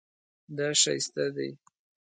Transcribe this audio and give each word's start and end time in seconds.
دا 0.57 0.67
ښایسته 0.81 1.25
دی 1.35 1.49